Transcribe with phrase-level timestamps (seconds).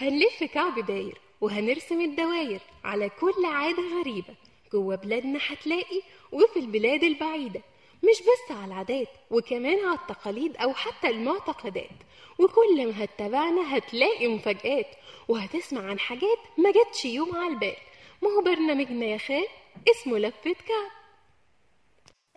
[0.00, 4.34] هنلف كعب داير وهنرسم الدواير على كل عادة غريبة.
[4.72, 7.60] جوه بلادنا هتلاقي وفي البلاد البعيدة
[8.02, 11.90] مش بس على العادات وكمان على التقاليد أو حتى المعتقدات.
[12.38, 14.86] وكل ما هتتابعنا هتلاقي مفاجآت
[15.28, 17.76] وهتسمع عن حاجات ما جاتش يوم على البال.
[18.22, 19.46] ما هو برنامجنا يا خال
[19.90, 20.97] اسمه لفة كعب.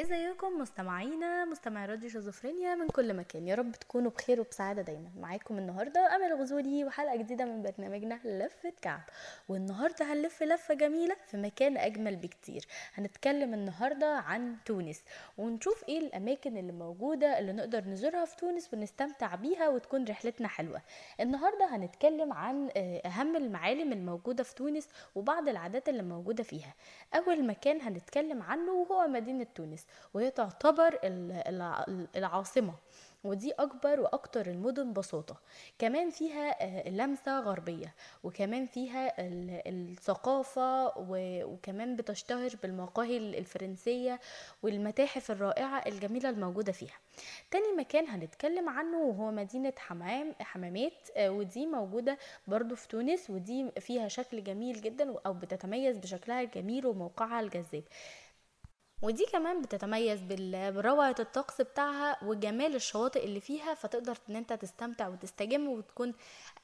[0.00, 3.48] ازيكم مستمعينا مستمعي راديو شيزوفرينيا من كل مكان.
[3.48, 5.10] يا رب تكونوا بخير وبسعادة دايما.
[5.20, 9.00] معاكم النهارده أمل غزولي وحلقة جديدة من برنامجنا لفه كعب
[9.48, 12.66] والنهاردة هنلف لفة جميلة في مكان أجمل بكتير.
[12.94, 15.02] هنتكلم النهارده عن تونس
[15.38, 20.82] ونشوف إيه الأماكن اللي موجودة اللي نقدر نزورها في تونس ونستمتع بيها وتكون رحلتنا حلوة.
[21.20, 22.68] النهارده هنتكلم عن
[23.06, 26.74] أهم المعالم الموجودة في تونس وبعض العادات اللي موجودة فيها.
[27.14, 29.85] أول مكان هنتكلم عنه وهو مدينة تونس.
[30.14, 30.98] وهي تعتبر
[32.16, 32.74] العاصمة
[33.24, 35.36] ودي أكبر وأكتر المدن بساطة.
[35.78, 37.94] كمان فيها لمسة غربية
[38.24, 39.14] وكمان فيها
[39.68, 40.92] الثقافة
[41.46, 44.20] وكمان بتشتهر بالمقاهي الفرنسية
[44.62, 46.98] والمتاحف الرائعة الجميلة الموجودة فيها.
[47.50, 54.08] تاني مكان هنتكلم عنه وهو مدينة حمام حمامات ودي موجودده برضو في تونس ودي فيها
[54.08, 57.82] شكل جميل جدا أو بتتميز بشكلها الجميل وموقعها الجذاب.
[59.02, 65.68] ودي كمان بتتميز بروعة الطقس بتاعها وجمال الشواطئ اللي فيها فتقدر إن أنت تستمتع وتستجم
[65.68, 66.14] وتكون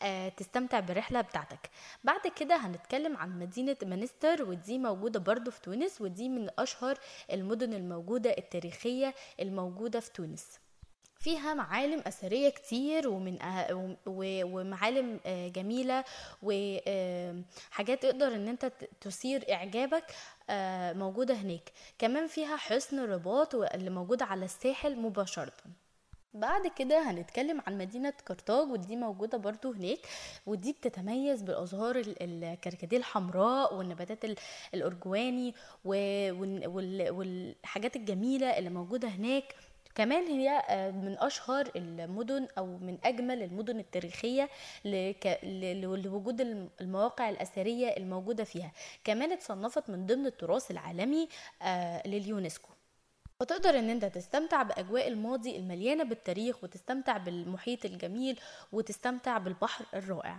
[0.03, 1.71] آه تستمتع بالرحلة بتاعتك.
[2.05, 6.99] بعد كده هنتكلم عن مدينة منستر ودي موجودة برضو في تونس ودي من أشهر
[7.33, 10.62] المدن الموجودة التاريخية الموجودة في تونس.
[11.23, 16.05] فيها معالم أثرية كتير ومن أه ومعالم أه جميلة
[16.43, 20.05] وحاجات تقدر إن أنت تثير إعجابك
[20.51, 21.73] أه موجودة هناك.
[21.99, 25.53] كمان فيها حصن الرباط اللي موجود على الساحل مباشرة.
[26.35, 29.99] بعد كده هنتكلم عن مدينة كرتاج ودي موجودة برضو هناك.
[30.47, 34.25] ودي بتتميز بالأزهار الكركديه الحمراء والنباتات
[34.75, 39.55] الأرجواني والحاجات الجميلة اللي موجودة هناك.
[39.95, 40.63] كمان هي
[40.95, 44.51] من أشهر المدن أو من أجمل المدن التاريخية
[44.85, 46.41] لوجود
[46.81, 48.73] المواقع الأثرية الموجودة فيها.
[49.05, 51.29] كمان اتصنفت من ضمن التراث العالمي
[52.07, 52.69] لليونسكو.
[53.41, 58.41] وتقدر إن أنت تستمتع بأجواء الماضي المليانة بالتاريخ وتستمتع بالمحيط الجميل
[58.73, 60.39] وتستمتع بالبحر الرائع.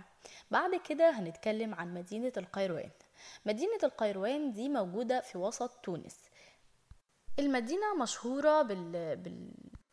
[0.50, 2.90] بعد كده هنتكلم عن مدينة القيروان.
[3.46, 6.16] مدينة القيروان دي موجودة في وسط تونس.
[7.38, 9.16] المدينة مشهورة بال...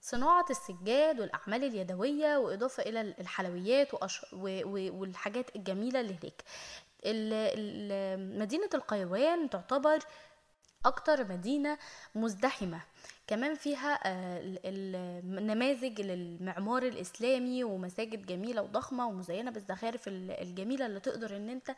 [0.02, 4.26] بصناعة السجاد والأعمال اليدوية وإضافة إلى الحلويات وأش...
[4.34, 4.62] و...
[4.66, 5.00] و...
[5.00, 6.44] والحاجات الجميلة اللي هناك.
[7.06, 8.40] ال...
[8.40, 10.00] مدينة القيروان تعتبر
[10.86, 11.78] أكتر مدينة
[12.16, 12.82] مزدحمة.
[13.28, 21.76] كمان فيها النماذج للمعمار الإسلامي ومساجد جميلة وضخمة ومزينة بالزخارف الجميلة اللي تقدر إن أنت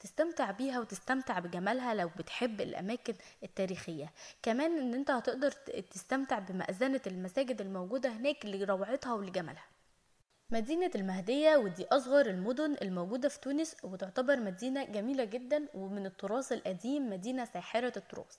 [0.00, 4.12] تستمتع بيها وتستمتع بجمالها لو بتحب الأماكن التاريخية.
[4.42, 5.50] كمان إن أنت هتقدر
[5.90, 9.64] تستمتع بمأذنة المساجد الموجودة هناك لروعتها ولجمالها.
[10.50, 17.10] مدينة المهدية ودي أصغر المدن الموجودة في تونس وتعتبر مدينة جميلة جدا ومن التراث القديم
[17.10, 18.36] مدينة ساحرة التراث.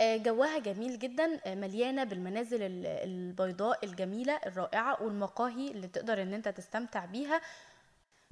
[0.00, 7.40] جوها جميل جدا مليانة بالمنازل البيضاء الجميلة الرائعة والمقاهي اللي تقدر إن أنت تستمتع بيها.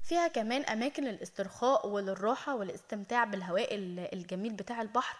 [0.03, 3.67] فيها كمان أماكن للاسترخاء وللراحة والاستمتاع بالهواء
[4.13, 5.17] الجميل بتاع البحر.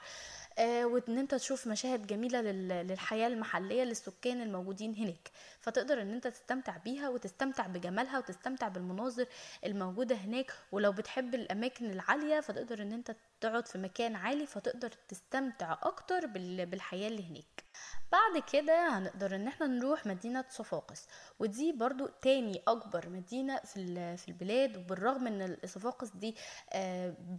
[0.60, 5.32] آه وإن أنت تشوف مشاهد جميلة للحياة المحلية للسكان الموجودين هناك.
[5.60, 9.26] فتقدر إن أنت تستمتع بيها وتستمتع بجمالها وتستمتع بالمناظر
[9.66, 10.54] الموجودة هناك.
[10.72, 16.26] ولو بتحب الأماكن العالية فتقدر إن أنت تقعد في مكان عالي فتقدر تستمتع أكتر
[16.66, 17.64] بالحياة اللي هناك.
[18.12, 21.08] بعد كده هنقدر إن إحنا نروح مدينة صفاقس
[21.40, 26.36] ودي برضو تاني أكبر مدينة في في البلاد وبالرغم إن صفاقس دي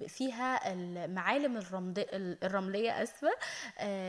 [0.08, 1.60] فيها المعالم
[2.42, 3.30] الرملية أسفة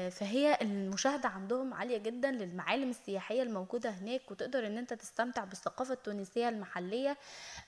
[0.09, 6.49] فهي المشاهدة عندهم عالية جدا للمعالم السياحية الموجودة هناك وتقدر إن أنت تستمتع بالثقافة التونسية
[6.49, 7.17] المحلية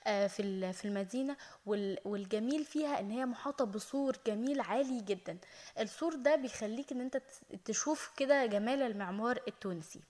[0.04, 1.36] في في المدينة
[2.04, 5.38] والجميل فيها إن هي محاطة بسور جميل عالي جدا.
[5.80, 7.22] السور ده بيخليك إن أنت
[7.64, 10.00] تشوف كده جمال المعمار التونسي.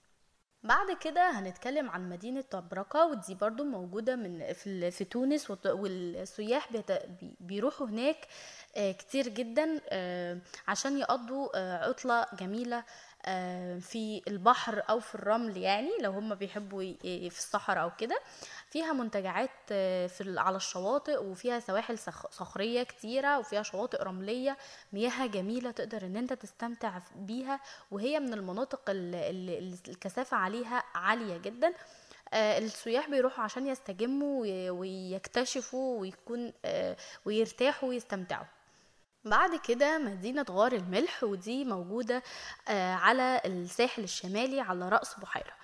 [0.63, 6.69] بعد كده هنتكلم عن مدينة طبرقة ودي برضو موجودة من في, في تونس والسياح
[7.41, 8.17] بيروحوا هناك
[8.77, 9.81] كتير جدا
[10.69, 12.85] عشان يقضوا عطلة جميلة
[13.81, 18.19] في البحر أو في الرمل يعني لو هم بيحبوا في الصحراء أو كده.
[18.71, 19.51] فيها منتجعات
[20.13, 21.99] في على الشواطئ وفيها سواحل
[22.31, 24.57] صخرية كتيرة وفيها شواطئ رملية
[24.93, 27.61] مياهها جميلة تقدر إن أنت تستمتع بيها
[27.91, 31.73] وهي من المناطق اللي الكثافة عليها عالية جدا.
[32.33, 38.45] آه، السياح بيروحوا عشان يستجموا وي- ويكتشفوا ويكون آه، ويرتاحوا ويستمتعوا.
[39.25, 42.23] بعد كده مدينة غار الملح ودي موجودة
[42.69, 45.53] آه، على الساحل الشمالي على رأس بحيرة.
[45.53, 45.55] آه،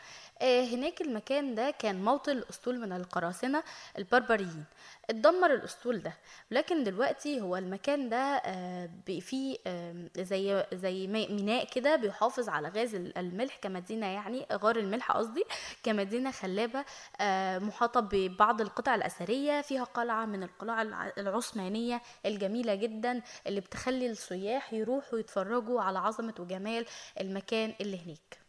[0.42, 3.62] هناك المكان ده كان موطن الأسطول من القراصنة
[3.98, 4.64] البربريين.
[5.10, 6.12] اتدمر الأسطول ده
[6.50, 8.90] لكن دلوقتي هو المكان ده آه،
[9.20, 9.56] فيه
[10.16, 15.44] زي زي مي- ميناء كده بيحافظ على غاز ال- الملح كمدينة يعني غار الملح قصدي
[15.82, 16.84] كمدينة خلابة
[17.20, 24.06] آه، محاطة ببعض القطع الأثرية فيها قلعة من القلاع الع- العثمانية الجميلة جدا اللي بتخلي
[24.10, 26.86] السياح يروحوا يتفرجوا على عظمة وجمال
[27.20, 28.41] المكان اللي هناك.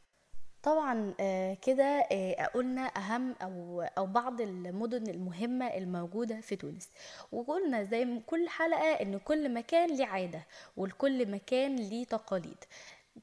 [0.64, 6.90] طبعا آه، كده آه، قلنا أهم أو أو بعض المدن المهمة الموجودة في تونس.
[7.32, 10.46] وقلنا زي كل حلقة إن كل مكان ليه عادة
[10.78, 12.58] ولكل مكان ليه تقاليد.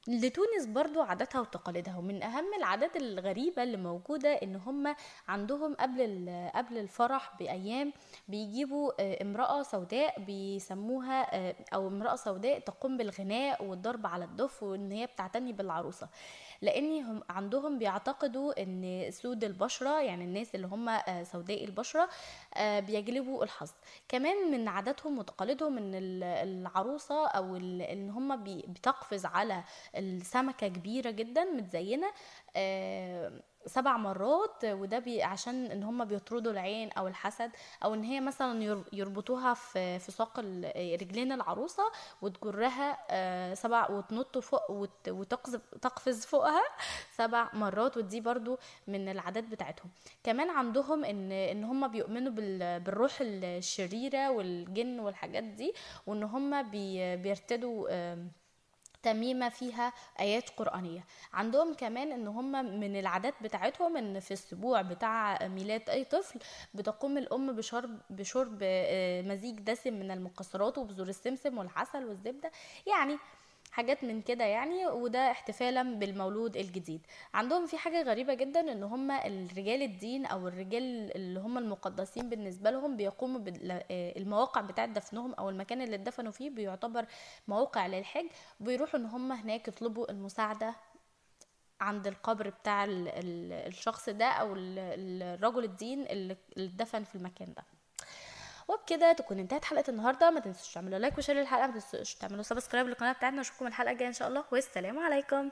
[0.09, 4.95] لتونس برضو عاداتها وتقاليدها ومن أهم العادات الغريبة اللي موجودة إن هم
[5.29, 7.93] عندهم قبل قبل الفرح بأيام
[8.29, 15.07] بيجيبوا آه، امرأة سوداء بيسموها أو امرأة سوداء تقوم بالغناء والضرب على الدف وإن هي
[15.07, 16.09] بتعتني بالعروسة.
[16.63, 22.09] لأن هم عندهم بيعتقدوا إن سود البشرة يعني الناس اللي هم آه، سوداء البشرة
[22.55, 23.71] آه، بيجلبوا الحظ.
[24.09, 29.65] كمان من عاداتهم وتقاليدهم إن ال- العروسة أو إن هم بتقفز على
[29.97, 32.07] السمكة كبيرة جدا متزينة
[32.57, 33.33] آه،
[33.67, 37.51] سبع مرات وده بي عشان إن هم بيطردوا العين أو الحسد
[37.85, 40.41] أو إن هي مثلا ير- يربطوها في في ساق
[41.01, 41.83] رجلين العروسة
[42.23, 46.63] وتجرها آه، سبع وتنط فوق وت- وتقذف تقفز فوقها
[47.17, 49.91] سبع مرات ودي برضو من العادات بتاعتهم.
[50.25, 55.73] كمان عندهم ان إن هم بيؤمنوا بال- بالروح الشريرة والجن والحاجات دي
[56.07, 57.89] وإن هم بي بيرتدوا
[59.07, 61.05] آم، تميمة فيها آيات قرآنية.
[61.33, 66.39] عندهم كمان إن هم من العادات بتاعتهم إن في الأسبوع بتاع ميلاد أي طفل
[66.75, 72.51] بتقوم الأم بشرب بشرب آه، مزيج دسم من المكسرات وبذور السمسم والعسل والزبدة.
[72.87, 73.19] يعني
[73.81, 77.07] حاجات من كده يعني وده احتفالا بالمولود الجديد.
[77.35, 82.71] عندهم في حاجة غريبة جدا إن هم الرجال الدين أو الرجال اللي هم المقدسين بالنسبة
[82.71, 87.07] لهم بيقوموا بالمواقع بتاعة دفنهم أو المكان اللي اتدفنوا فيه بيعتبر
[87.49, 88.27] موقع للحج.
[88.61, 90.75] بيروحوا إن هم هناك يطلبوا المساعدة
[91.81, 97.55] عند القبر بتاع ال- ال- الشخص ده أو ال- الرجل الدين اللي اتدفن في المكان
[97.55, 97.65] ده.
[98.75, 100.31] وبكده تكون انتهت حلقة النهارده.
[100.31, 101.67] ما تنسوش تعملوا like و share للحلقة.
[101.67, 103.41] ما تنسوش تعملوا subscribe للقناة بتاعتنا.
[103.41, 104.45] اشوفكم الحلقة الجاية إن شاء الله.
[104.53, 105.51] والسلام عليكم.